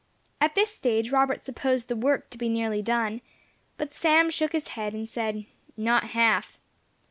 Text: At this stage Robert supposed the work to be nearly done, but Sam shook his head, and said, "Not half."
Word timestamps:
At 0.41 0.55
this 0.55 0.73
stage 0.75 1.11
Robert 1.11 1.43
supposed 1.45 1.87
the 1.87 1.95
work 1.95 2.31
to 2.31 2.37
be 2.39 2.49
nearly 2.49 2.81
done, 2.81 3.21
but 3.77 3.93
Sam 3.93 4.31
shook 4.31 4.51
his 4.51 4.69
head, 4.69 4.95
and 4.95 5.07
said, 5.07 5.45
"Not 5.77 6.05
half." 6.05 6.57